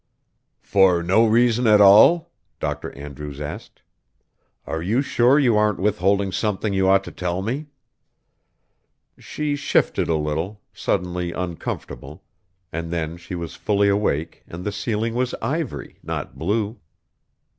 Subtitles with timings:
[0.63, 2.91] "For no reason at all?" Dr.
[2.97, 3.83] Andrews asked.
[4.65, 7.67] "Are you sure you aren't withholding something you ought to tell me?"
[9.19, 12.23] She shifted a little, suddenly uncomfortable...
[12.71, 16.79] and then she was fully awake and the ceiling was ivory, not blue.